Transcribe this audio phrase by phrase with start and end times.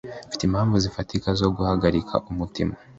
[0.27, 2.73] mfite impamvu zifatika zo guhagarika umutima